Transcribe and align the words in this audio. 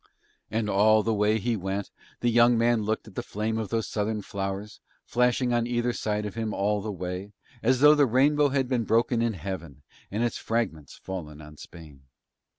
And 0.49 0.67
all 0.67 1.03
the 1.03 1.13
way 1.13 1.35
as 1.35 1.43
he 1.43 1.55
went 1.55 1.91
the 2.21 2.31
young 2.31 2.57
man 2.57 2.81
looked 2.81 3.07
at 3.07 3.13
the 3.13 3.21
flame 3.21 3.59
of 3.59 3.69
those 3.69 3.87
southern 3.87 4.23
flowers, 4.23 4.79
flashing 5.05 5.53
on 5.53 5.67
either 5.67 5.93
side 5.93 6.25
of 6.25 6.33
him 6.33 6.55
all 6.55 6.81
the 6.81 6.91
way, 6.91 7.33
as 7.61 7.81
though 7.81 7.93
the 7.93 8.07
rainbow 8.07 8.49
had 8.49 8.67
been 8.67 8.83
broken 8.85 9.21
in 9.21 9.33
Heaven 9.33 9.83
and 10.09 10.23
its 10.23 10.39
fragments 10.39 10.95
fallen 10.97 11.39
on 11.39 11.57
Spain. 11.57 12.01